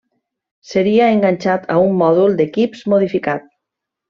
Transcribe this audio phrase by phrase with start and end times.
[0.69, 3.47] Seria enganxat a un Mòdul d'Equips modificat.